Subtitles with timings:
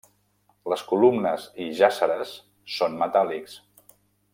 [0.73, 2.35] Les columnes i jàsseres
[2.79, 3.59] són metàl·lics.